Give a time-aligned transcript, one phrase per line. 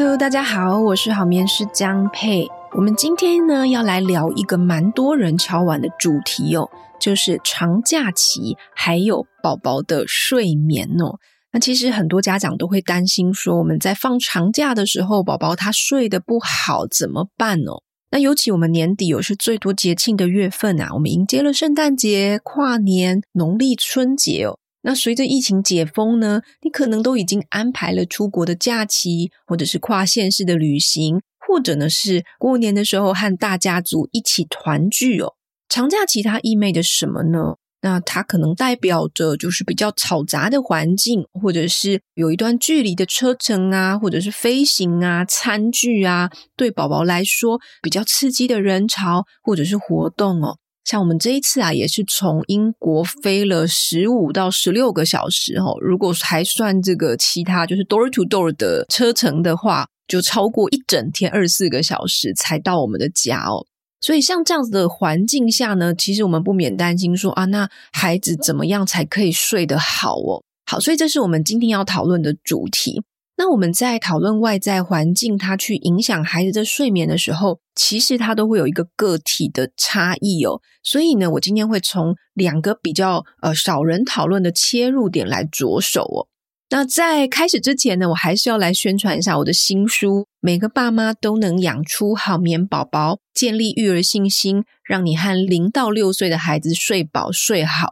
[0.00, 2.46] Hello，大家好，我是好眠师江佩。
[2.76, 11.18] 我们今天呢要来聊一个蛮多人敲碗的主题哦，就是长假期还有宝宝的睡眠哦。
[11.52, 17.82] 那其实很多家长都会担心说，我们在放长假的时候，宝宝他睡得不好怎么办哦？
[18.12, 24.60] 那尤其我们年底又是最多节庆的月份啊，我们迎接了圣诞节、跨年、农历春节哦。
[24.82, 35.34] 那随着疫情解封呢，你可能都已经安排了出国的假期，或者是跨县市的旅行，或者呢是过年的时候和大家族一起团聚哦。
[35.68, 37.56] 长假期它意味着什么呢？
[37.80, 50.58] 那它可能代表着就是比较嘈杂的环境，或者是有一段距离的车程啊，或者是飞行啊、餐具啊，对宝宝来说比较刺激的人潮或者是活动哦。
[50.88, 55.76] 像我们这一次啊，也是从英国飞了十五到十六个小时哦。
[55.82, 63.66] 如果还算这个其他就是 door to door 的车程的话，就超过一整天二十四个小时才到我们的家哦。
[64.00, 70.42] 所以像这样子的环境下呢，其实我们不免担心说啊，那孩子怎么样才可以睡得好哦？
[70.64, 73.02] 好，所以这是我们今天要讨论的主题。
[73.40, 80.60] 那我们在讨论外在环境它去影响孩子的睡眠的时候，其实它都会有一个个体的差异哦。
[80.82, 86.26] 所以呢，我今天会从两个比较呃少人讨论的切入点来着手哦。
[86.70, 97.86] 那在开始之前呢，我还是要来宣传一下我的新书《每个爸妈都能养出好眠宝宝，建立育儿信心，让你和零到六岁的孩子睡饱睡好》。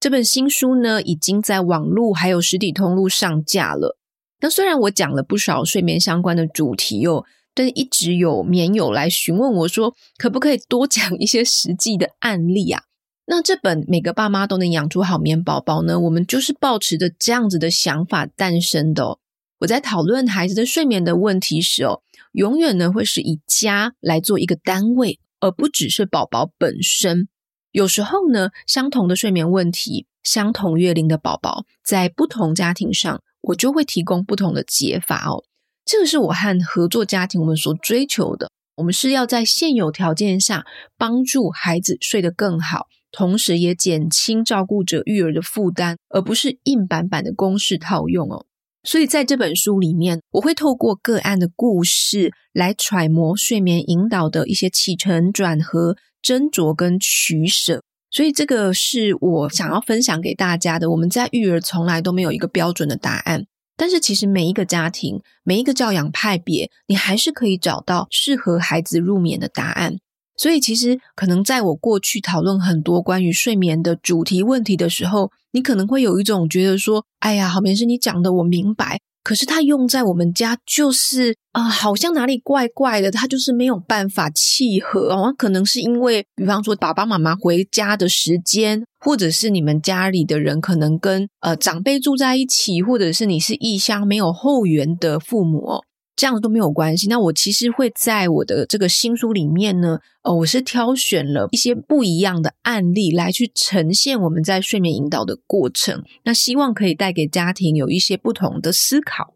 [0.00, 3.98] 这本新书呢，已经在网络还有实体通路上架了。
[4.40, 12.82] 那虽然我讲了不少睡眠相关的主题哦，但是一直有棉友来询问我说，可不可以多讲一些实际的案例啊？
[13.26, 19.18] 那这本每个爸妈都能养出好眠宝宝呢，我们就是抱持着这样子的想法诞生的哦。
[19.60, 22.02] 我在讨论孩子的睡眠的问题时哦，
[22.32, 27.26] 永远呢会是以家来做一个单位，而不只是宝宝本身。
[27.72, 33.22] 有时候呢，相同的睡眠问题，相同月龄的宝宝，在不同家庭上。
[33.46, 35.44] 我就会提供不同的解法哦，
[35.84, 38.50] 这个是我和合作家庭我们所追求的。
[38.76, 40.66] 我们是要在现有条件下
[40.98, 48.44] 帮助孩子睡得更好，同时也减轻照顾者育儿的负担，而不是硬板板的公式套用哦。
[48.82, 57.82] 所以在这本书里面，我会透过个案的故事来揣摩睡眠引导的一些起承转合、斟酌跟取舍。
[58.16, 60.90] 所以这个是我想要分享给大家的。
[60.90, 63.44] 我们在育儿从来都没有一个标准的答案，
[63.76, 69.98] 但是其实每一个家庭、每一个教养派别，你还是可以找到适合孩子入眠的答案。
[70.34, 85.34] 所以其实可能在我过去讨论很多关于睡眠的主题问题的时候，你可能会有一种觉得说：“哎呀，好眠师你讲的我明白。”可是它用在我们家就是啊、好像哪里怪怪的，它就是没有办法契合哦。
[85.36, 95.80] 可能是因为，比方说爸爸妈妈回家的时间，或者是你们家里的人可能跟呃长辈住在一起，或者是你是异乡没有后援的父母。
[96.16, 97.06] 这样子都没有关系。
[97.08, 106.02] 那我其实会在我的这个新书里面呢，呃，我是挑选了一些不一样的案例来去呈现我们在睡眠引导的过程。
[106.24, 109.34] 那希望可以带给家庭有一些不同的思考。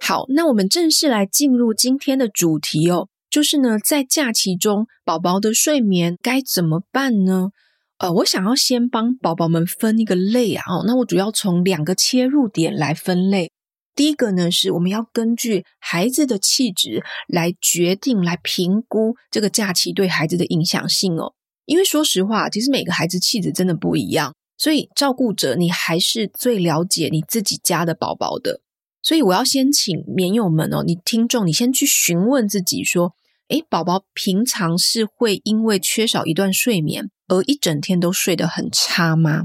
[0.00, 7.50] 好，那我们正式来进入今天的主题哦，就是呢，在假期中宝宝的睡眠该怎么办呢？
[7.98, 13.50] 呃，我想要先帮宝宝们分一个类啊，哦，那我主要从两个切入点来分类。
[13.96, 21.32] 第一个呢，是我们要根据孩子的气质来决定、来评估这个假期对孩子的影响性哦。
[21.66, 28.60] 因为说实话，其实每个孩子气质真的不一样，所以照顾者你还是最了解你自己家的宝宝的。
[29.02, 33.14] 所以我要先请眠友们哦，你听众，你先去询问自己说，
[33.48, 39.44] 诶，宝宝平常是会因为缺少一段睡眠，而一整天都睡得很差吗？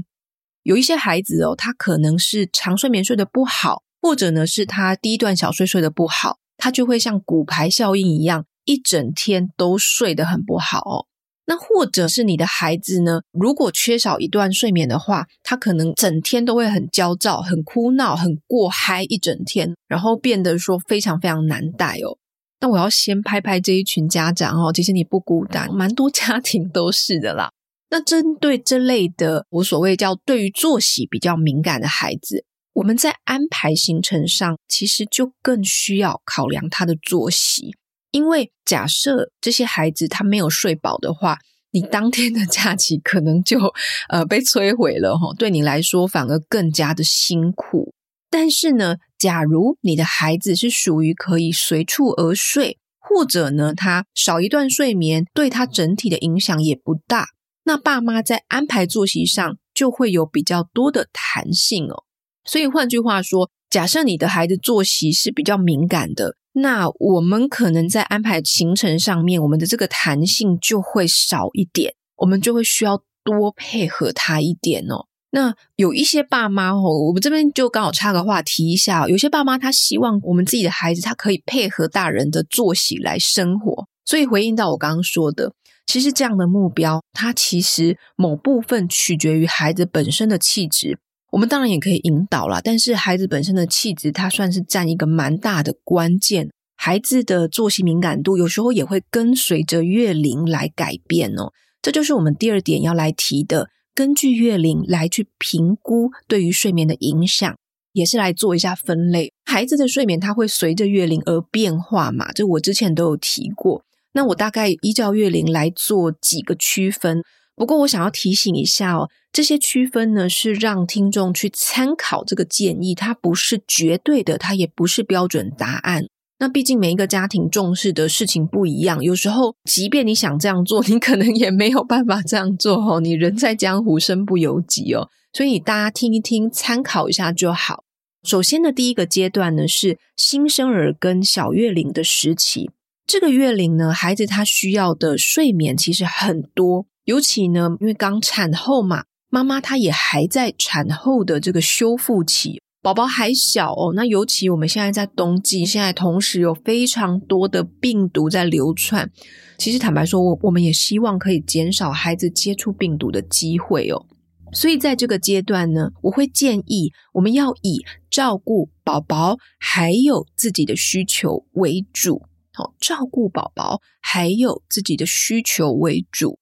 [0.62, 11.06] 有一些孩子哦，他可能是长睡眠睡得不好，或者呢是他第一段小睡睡得不好，他就会像骨牌效应一样，一整天都睡得很不好哦。
[11.46, 22.16] 那或者是你的孩子呢，如果缺少一段睡眠的话，他可能整天都会很焦躁、很哭闹、很过嗨一整天，然后变得说非常非常难带哦。
[22.60, 27.50] 那我要先拍拍这一群家长哦，其实你不孤单，蛮多家庭都是的啦。
[27.94, 37.76] 那针对这类的，我所谓叫对于作息比较敏感的孩子，我们在安排行程上，其实就更需要考量他的作息。
[38.10, 41.38] 因为假设这些孩子他没有睡饱的话，
[41.70, 43.60] 你当天的假期可能就
[44.08, 47.94] 呃被摧毁了哈，对你来说反而更加的辛苦。
[48.28, 57.28] 但是呢，假如你的孩子是属于可以随处而睡，或者呢他少一段睡眠对他整体的影响也不大，
[57.64, 62.04] 那爸妈在安排作息上就会有比较多的弹性哦。
[62.44, 66.36] 所以换句话说，假设你的孩子作息是比较敏感的。
[66.56, 75.06] 那我们可能在安排行程上面，我们的这个弹性就会少一点，我们就会需要多配合他一点哦。
[75.30, 85.52] 那有一些爸妈哦，我们这边就刚好插个话提一下，有些爸妈他希望我们自己的孩子他可以配合大人的作息来生活，所以回应到我刚刚说的，
[85.86, 90.98] 其实这样的目标，它其实某部分取决于孩子本身的气质。
[91.30, 96.50] 我们当然也可以引导啦，但是孩子本身的气质，它算是占一个蛮大的关键。
[96.76, 101.52] 孩子的作息敏感度有时候也会跟随着月龄来改变哦。
[101.82, 107.56] 这就是我们第二点要来提的，根据月龄来去评估对于睡眠的影响，
[107.92, 109.32] 也是来做一下分类。
[109.44, 113.82] 孩子的睡眠它会随着月龄而变化嘛，这我之前都有提过。
[114.14, 117.22] 那我大概依照月龄来做几个区分。
[117.54, 119.10] 不过我想要提醒一下哦。
[119.32, 126.06] 这些区分呢，是让听众去参考这个建议，它不是绝对的，它也不是标准答案。
[126.38, 133.00] 那毕竟每一个家庭重视的事情不一样，有时候即便你想这样做，你可能也没有办法这样做哦。
[133.00, 135.08] 你人在江湖，身不由己哦。
[135.32, 137.82] 所以大家听一听，参考一下就好。
[138.22, 142.70] 首先的第一个阶段呢，是新生儿跟小月龄的时期。
[143.06, 149.04] 这个月龄呢，孩子他需要的睡眠其实很多，尤其呢，因为刚产后嘛。
[149.30, 153.92] 妈妈她也还在产后的这个修复期，宝宝还小哦。
[153.96, 159.10] 那尤其我们现在在冬季，现在同时有非常多的病毒在流窜。
[159.58, 164.06] 其实坦白说，我我们也希望可以减少孩子接触病毒的机会哦。
[164.52, 172.22] 所以在这个阶段呢，我会建议我们要以照顾宝宝还有自己的需求为主。
[172.54, 176.38] 好，照顾宝宝还有自己的需求为主。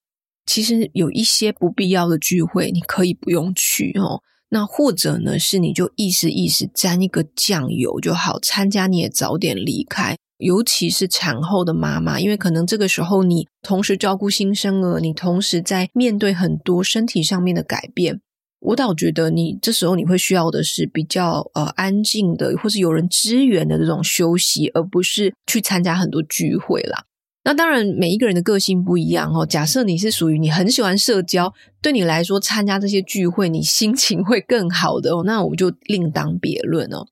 [0.47, 4.21] 其实有一些不必要的聚会，你可以不用去哦。
[4.51, 10.17] 那或者呢，是你就意思意思沾一个酱油就好，参加你也早点离开。
[10.37, 18.21] 尤其是产后的妈妈，因为可能这个时候你同时照顾新生儿，你同时在面对很多身体上面的改变。
[18.63, 27.05] 我倒觉得你这时候你会需要的是比较呃安静的，或是有人支援的这种休息，而不是去参加很多聚会啦。
[27.45, 29.45] 那当然，每一个人的个性不一样哦。
[29.45, 35.25] 假设你是属于你很喜欢社交，对你来说参加这些聚会，你心情会更好的哦。
[35.27, 37.09] 那我们就另当别论哦。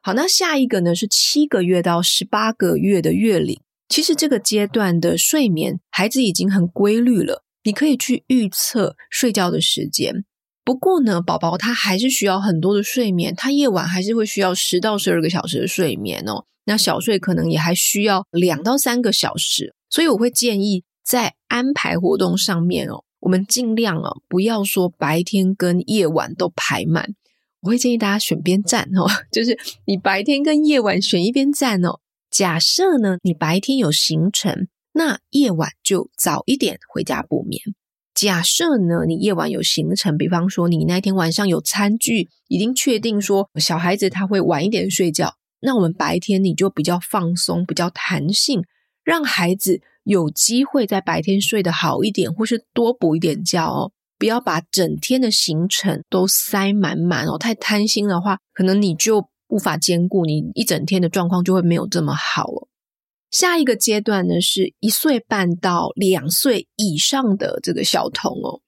[0.00, 3.60] 好，那下一个呢是七个月到十八个月的月龄。
[3.90, 10.24] 其实这个阶段的睡眠，孩子已经很规律了，你可以去预测睡觉的时间。
[10.66, 16.44] 不过呢，宝宝他还是需要很多的睡眠，他夜晚还是会需要十到十二个小时的睡眠哦。
[16.64, 27.14] 那小睡可能也还需要两到三个小时，所以我会建议在安排活动上面哦，我们尽量哦不要说白天跟夜晚都排满。
[27.60, 32.00] 我会建议大家选边站哦， 就是你白天跟夜晚选一边站哦。
[32.28, 37.62] 假设呢，你白天有行程，那夜晚就早一点回家补眠。
[38.16, 45.34] 假设呢，你夜晚有行程，比方说你那天晚上有餐具，已经确定说小孩子他会晚一点睡觉。
[45.60, 48.64] 那我们白天你就比较放松，比较弹性，
[49.04, 53.92] 让孩子有机会在白天睡得好一点，或是多补一点觉哦。
[54.18, 62.65] 不要把整天的行程都塞满满哦，太贪心的话，可能你就无法兼顾，你一整天的状况就会没有这么好哦。
[63.30, 68.60] 下一个阶段呢，是一岁半到两岁以上的这个小童哦。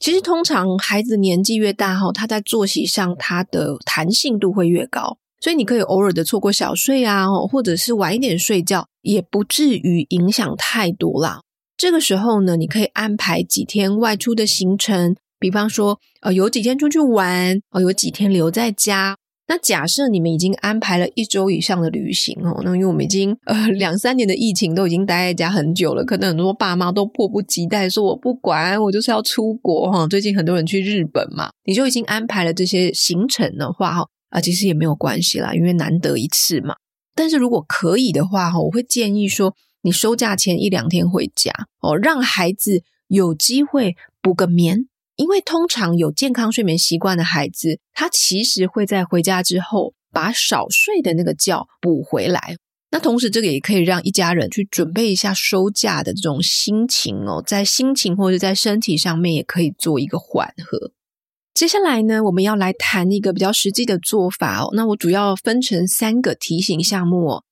[0.00, 5.18] 其实通常孩子年纪越大哈，他在作息上他的弹性度会越高。
[5.40, 11.42] 所以你可以偶尔的错过小睡啊，或者是晚一点睡觉，也不至于影响太多啦。
[11.76, 19.16] 这个时候呢，你可以安排几天外出的行程，比方说，呃，有几天出去玩，哦，有几天留在家。
[19.50, 30.06] 那假设你们已经安排了一周以上的旅行哦，那因为我们已经呃两三年的疫情都已经待在家很久了，可能很多爸妈都迫不及待说我不管，我就是要出国哈。
[30.06, 34.06] 最近很多人去日本嘛，你就已经安排了这些行程的话哈。
[34.28, 36.74] 啊，其实也没有关系啦，因为难得一次嘛。
[37.14, 41.50] 但是如果可以的话，哈，我会建议说，你收假前一两天回家
[41.80, 44.86] 哦，让孩子有机会补个眠。
[45.18, 52.56] 因为通常有健康睡眠习惯的孩子，他其实会在回家之后把少睡的那个觉补回来。
[52.92, 60.92] 那同时，这个也可以让一家人去准备一下收假的这种心情哦，在心情或者在身体上面也可以做一个缓和。
[61.52, 64.70] 接下来呢，我们要来谈一个比较实际的做法哦。
[64.72, 67.44] 那我主要分成三个提醒项目哦。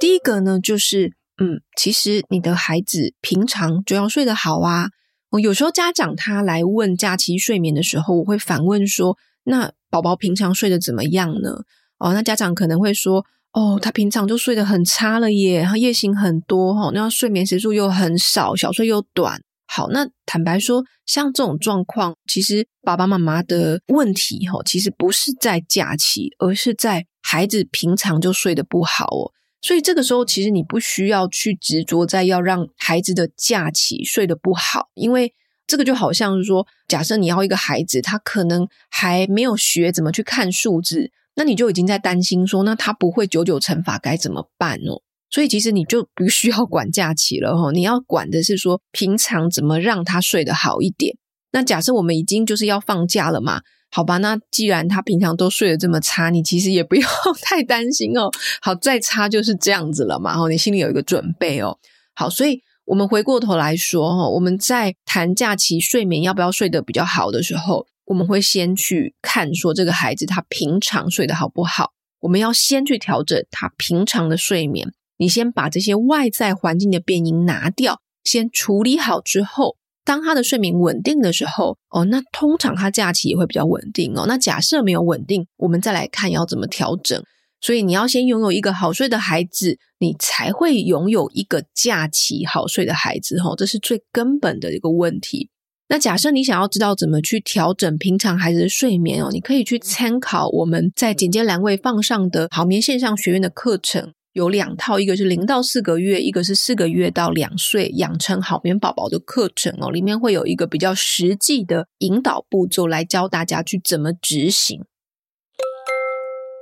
[0.00, 4.88] 第一个呢，就是嗯，其实你的孩子平常就要睡得好啊。
[5.30, 11.62] 我有时候家长他来问假期睡眠的时候，我会反问说：那宝宝平常睡得怎么样呢？
[11.98, 13.24] 哦，那家长可能会说。
[13.54, 19.40] 哦，他平常就睡得很差了耶，他夜醒很多哈，那睡眠时数又很少，小睡又短。
[19.66, 29.32] 好，那坦白说，像这种状况，其实爸爸妈妈的问题哈，其实不是在假期，而是在孩子平常就睡得不好哦。
[29.60, 35.34] 所以这个时候，其实你不需要去执着在要让孩子的假期睡得不好，因为
[35.66, 41.10] 这个就好像是说，假设你要一个孩子，他可能还没有学怎么去看数字。
[41.34, 45.02] 那你就已经在担心说，那他不会九九乘法该怎么办哦？
[45.30, 51.16] 所以其实你就不需要管假期了哈，你要管的是说平常怎么让他睡得好一点。
[51.52, 54.18] 那假设我们已经就是要放假了嘛，好吧？
[54.18, 57.08] 那既然他平常都睡得这么差，你其实也不要
[57.42, 58.30] 太担心哦。
[58.60, 61.78] 好，再差就是这样子了嘛，哈，你心里有一个准备哦。
[62.14, 67.86] 好，所以我们回过头来说哈，我们在谈假期睡眠要不要睡得比较好的时候。
[68.04, 74.94] 我们会先去看说这个孩子他平常睡得好不好，我们要先去调整他平常的睡眠。
[75.18, 79.76] 你先把这些外在环境的变因拿掉，先处理好之后，
[80.08, 84.24] 当他的睡眠稳定的时候，哦，那通常他假期也会比较稳定哦。
[84.26, 87.22] 那假设没有稳定，我们再来看要怎么调整。
[87.60, 93.38] 所以你要先拥有一个好睡的孩子，你才会拥有一个假期好睡的孩子。
[93.42, 95.50] 哈，这是最根本的一个问题。
[95.90, 114.84] 那假设你想要知道怎么去调整平常孩子的睡眠哦，你可以去参考我们在简介栏位放上的好眠线上学院的课程，有两套，一个是零到四个月，一个是四个月到两岁养成好眠宝宝的课程哦，里面会有一个比较实际的引导步骤来教大家去怎么执行。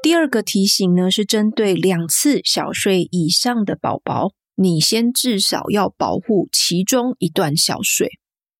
[0.03, 8.09] 第二个提醒呢，是针对两次小睡以上的宝宝，你先至少要保护其中一段小睡。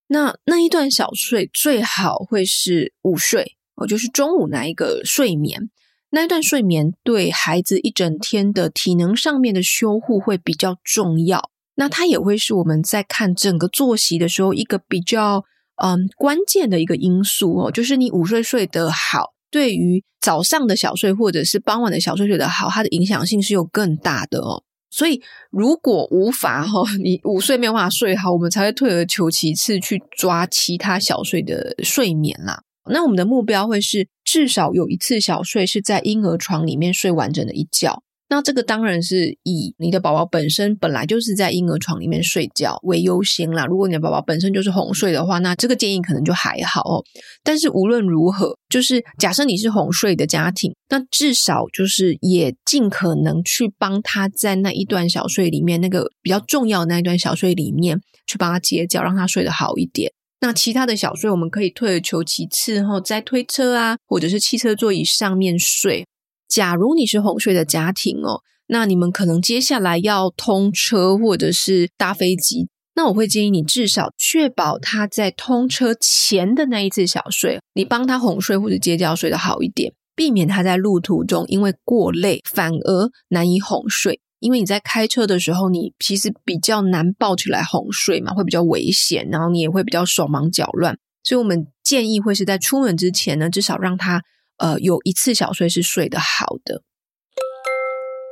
[0.09, 5.71] 那那一段小睡最好会是午睡哦，就是中午那一个睡眠，
[6.11, 11.51] 那一段睡眠对孩子一整天的体能上面的修护会比较重要。
[11.75, 15.45] 那它也会是我们在看整个作息的时候一个比较
[15.83, 24.63] 嗯关键的一个因素哦，就是你午睡睡得好，对于早上的小睡或者是傍晚的小睡睡得好，它的影响性是有更大的哦。
[24.89, 25.21] 所以，
[25.51, 32.63] 如果无法哈，你午睡没有办法睡好，我们才会退而求其次去抓其他小睡的睡眠啦。
[32.89, 38.03] 那我们的目标会是至少有一次小睡是在婴儿床里面睡完整的一觉。
[38.29, 43.65] 那这个当然是以你的宝宝本身本来就是在婴儿床里面睡觉为优先啦。
[43.67, 47.05] 如果你的宝宝本身就是哄睡的话，那这个建议可能就还好哦。
[47.45, 60.11] 但是无论如何，就是假设你是哄睡的家庭，那至少就是也尽可能去帮他在那一段小睡里面，那个比较重要那一段小睡里面去帮他接觉，让他睡得好一点。
[60.41, 66.07] 那其他的小睡，我们可以退而求其次，后在推车啊，或者是汽车座椅上面睡。
[66.47, 84.21] 假如你是哄睡的家庭哦，那你们可能接下来要通车或者是搭飞机，那我会建议你至少确保他在通车前的那一次小睡，你帮他哄睡或者接觉睡得好一点，避免他在路途中因为过累反而难以哄睡。
[84.39, 90.99] 因为你在开车的时候，你其实比较难抱起来哄睡嘛，会比较危险，然后你也会比较手忙脚乱。
[91.23, 94.23] 所以我们建议会是在出门之前呢，至少让他。
[94.59, 96.81] 呃，有一次小睡是睡得好的。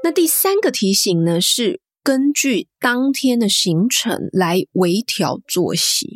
[0.02, 6.14] 那第三个提醒呢，是根据当天的行程来微调作息。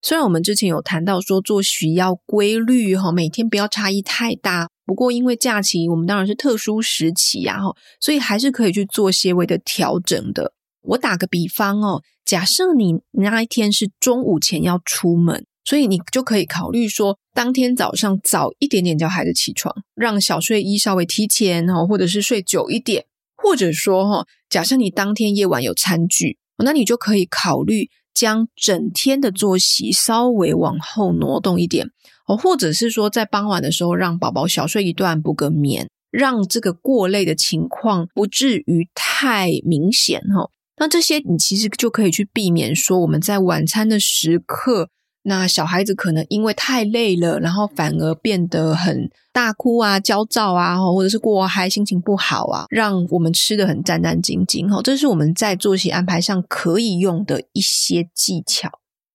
[0.00, 4.70] 虽然我们之前有谈到说作息要规律哈，每天不要差异太大。
[4.86, 10.52] 不过因为假期我们当然是特殊时期呀哈，所以还是可以去做些微的调整的。
[10.82, 15.46] 我打个比方哦，假设你那一天是中午前要出门。
[15.66, 31.88] 所以你就可以考虑说，当天早上早一点点叫孩子起床，让小睡衣稍微提前哈，或者是睡久一点，或者说哈，假设你当天夜晚有餐具，那你就可以考虑将整天的作息稍微往后挪动一点
[32.26, 40.50] 哦，或者是说在傍晚的时候让宝宝小睡一段补个眠，让这个过累的情况不至于太明显哈。
[40.78, 44.88] 那这些你其实就可以去避免说我们在晚餐的时刻。
[45.26, 54.68] 那小孩子可能因为太累了，然后反而变得很大哭啊、焦躁啊，或者是过嗨、心情不好啊，让我们吃得很战战兢兢。
[54.68, 58.70] 哈，这是我们在作息安排上可以用的一些技巧。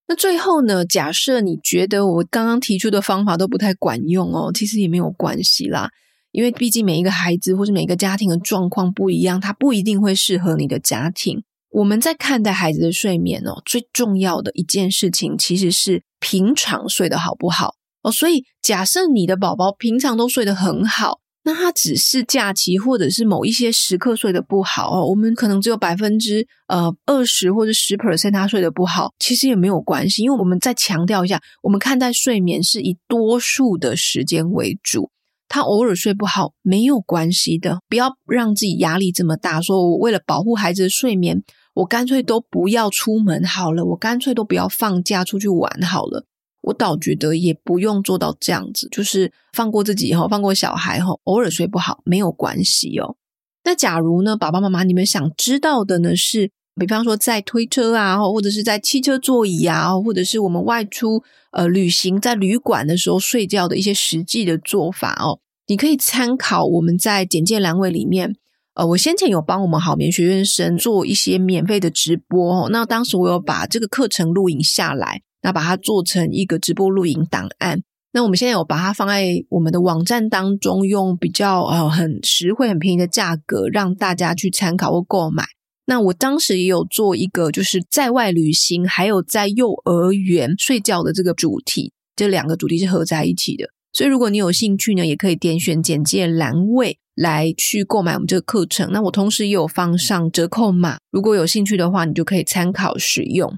[0.10, 5.92] 那最后呢，假设你觉得我刚刚提出的方法都不太管用哦，其实也没有关系啦，
[6.32, 11.44] 因为毕竟每一个孩子或是每个家庭的状况不一样，它不一定会适合你的家庭。
[11.70, 18.12] 我们在看待孩子的睡眠哦，最重要的一件事情其实是平常睡得好不好哦。
[18.12, 35.10] 所以假设你的宝宝平常都睡得很好，那他只是假期或者是某一些时刻睡得不好哦，我们可能只有百分之呃二十或者十 percent 他睡得不好，其实也没有关系，因为我们再强调一下，我们看待睡眠是以多数的时间为主，
[35.48, 41.42] 他偶尔睡不好没有关系的，不要让自己压力这么大，说我为了保护孩子的睡眠。
[41.76, 46.26] 我干脆都不要出门好了，我干脆都不要放假出去玩好了。
[46.62, 53.16] 我倒觉得也不用做到这样子，就是放过自己哈，放过小孩哈，偶尔睡不好没有关系哦。
[53.64, 68.36] 那假如呢，爸爸妈妈你们想知道的呢是，比方说在推车啊，或者是在汽车座椅啊，或者是我们外出呃旅行在旅馆的时候睡觉的一些实际的做法哦，你可以参考我们在简介栏位里面。
[68.76, 77.82] 呃，我先前有帮我们好眠学院生做一些免费的直播哦，那当时我有把这个课程录影下来，那把它做成一个直播录影档案。
[78.12, 85.46] 那我们现在有把它放在我们的网站当中，用比较呃很实惠、很便宜的价格让大家去参考或购买。
[85.86, 93.70] 那我当时也有做一个就是在外旅行，还有在幼儿园睡觉的这个主题，这两个主题是合在一起的。
[93.94, 96.98] 所以如果你有兴趣呢，也可以点选简介栏位。
[97.16, 103.54] 来去购买我们这个课程，那我同时也有放上折扣码，如果有兴趣的话，你就可以参考使用。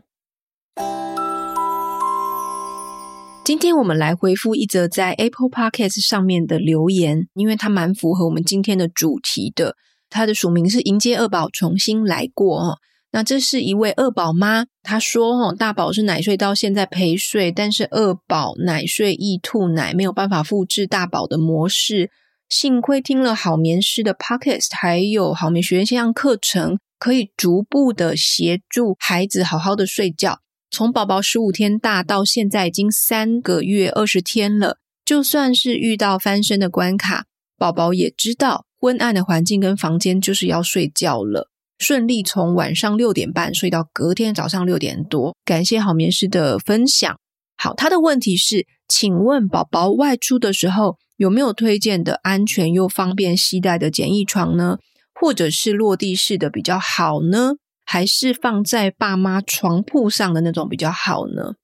[3.51, 9.75] 今天我们来回复一则在 Apple Podcast 上面的留言，因为它蛮符合我们今天的主题的。
[10.09, 12.77] 它的署名是迎接二宝重新来过哦。
[13.11, 22.09] 那这是一位二宝妈，她说哦，大宝是奶睡到现在陪睡，但是二宝奶睡易吐奶，没有办法复制大宝的模式。
[22.47, 30.39] 幸亏听了好眠师的 Podcast，还有好眠学院线上课程，可以逐步的协助孩子好好的睡觉。
[30.73, 37.25] 从宝宝十五天大到现在已经三个月二十天了，就算是遇到翻身的关卡，
[37.57, 45.35] 宝宝也知道昏暗的环境跟房间就是要睡觉了，顺利从晚上六点半睡到隔天早上六点多。
[45.43, 47.19] 感谢好眠师的分享。
[47.57, 54.77] 好，他的问题是，请问宝宝外出的时候，有没有推荐的安全又方便携带的简易床呢？
[55.13, 57.55] 或者是落地式的比较好呢？
[57.91, 61.55] 还是放在爸妈床铺上的那种比较好呢？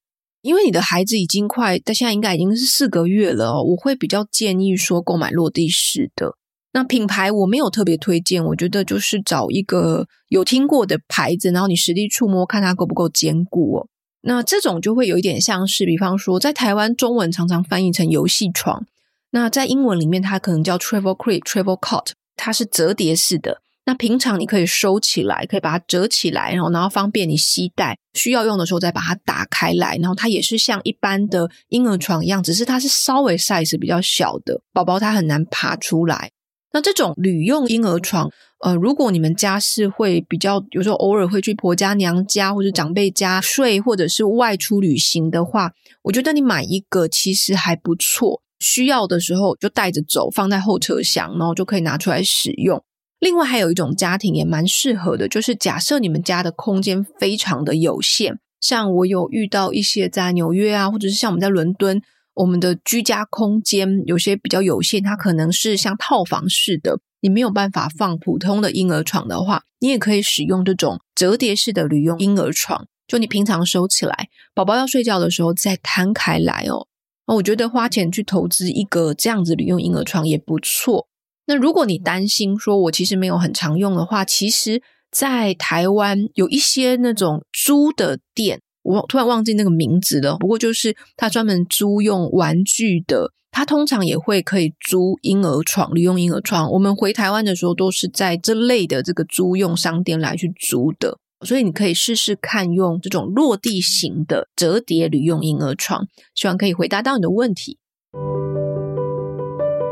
[0.42, 6.36] 因为你的孩子已经快，他现在应该已经是四个月了哦，我会比较建议说购买落地式的。
[6.74, 13.88] 那品牌我没有特别推荐，我觉得就是找一个有听过的牌子，然后你实地触摸看它够不够坚固哦。
[14.24, 18.86] 那这种就会有一点像是，比方说在台湾中文常常翻译成游戏床。
[19.32, 23.62] 那在英文里面，它可能叫 travel crib、travel cot，它是折叠式的。
[23.88, 29.96] 那平常你可以收起来，可以把它折起来，然后然后方便你携带，需要用的时候再把它打开来。
[30.02, 36.32] 然后它也是像一般的婴儿床一样，只是它是稍微 size 比较小的，宝宝他很难爬出来。
[36.74, 45.72] 那这种旅用婴儿床，呃，如果你们家是会比较，有时候偶尔会去婆家、娘家或者长辈家睡，或者是外出旅行的话，
[46.04, 48.42] 我觉得你买一个其实还不错。
[48.60, 52.84] 需要的时候就带着走，放在后车厢，然后就可以拿出来使用。
[53.20, 62.02] 另外还有一种家庭也蛮适合的，就是假设你们家的空间非常的有限，像我有遇到一些在纽约啊，或者是像我们在伦敦，
[62.36, 76.86] 我们的居家空间有些比较有限，它可能是像套房式的，你没有办法放普通的婴儿床的话，你也可以使用这种折叠式的旅用婴儿床，就你平常收起来，宝宝要睡觉的时候再摊开来哦。
[77.26, 81.07] 那我觉得花钱去投资一个这样子旅用婴儿床也不错。
[81.48, 90.38] 那如果你担心说我其实没有很常用的话，其实，在台湾有一些那种租的店，我突然忘记那个名字了。
[90.38, 96.70] 不过就是他专门租用玩具的，他通常也会可以租婴儿床、旅用婴儿床。
[96.72, 101.18] 我们回台湾的时候都是在这类的这个租用商店来去租的。
[101.46, 107.78] 所以你可以试试看用这种落地型的折叠旅用婴儿床，希望可以回答到你的问题。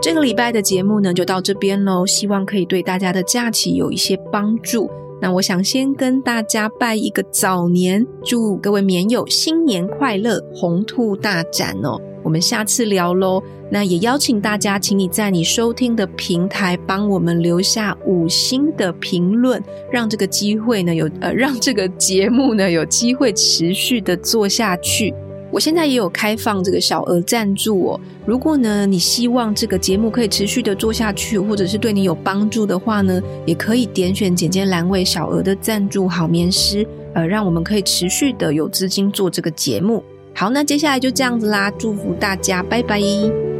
[0.05, 4.87] 这个礼拜的节目呢，就到这边喽，希望可以对大家的假期有一些帮助。
[5.19, 11.99] 那我想先跟大家拜一个早年，祝各位棉友新年快乐，鸿兔大展哦。
[12.23, 13.41] 我们下次聊喽。
[13.71, 19.59] 那也邀请大家，请你在你收听的平台帮我们留下五星的评论，
[19.91, 25.11] 让这个机会呢有呃，让这个节目呢有机会持续的做下去。
[25.55, 28.01] 我现在也有开放这个小额赞助哦。
[28.25, 40.03] 如果呢你希望这个节目可以持续的做下去，或者是对你有帮助的话呢，也可以点选简介栏位小额的赞助好眠师，呃，让我们可以持续的有资金做这个节目。
[40.33, 43.54] 好，那接下来就这样子啦，祝福大家，拜拜。